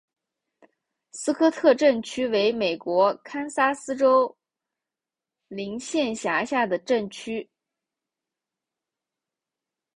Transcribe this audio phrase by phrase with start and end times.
[1.11, 4.35] 斯科特镇区为美国堪萨斯州
[5.47, 7.47] 林县辖下的镇区。